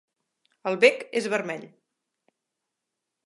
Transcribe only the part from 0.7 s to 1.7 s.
bec és vermell.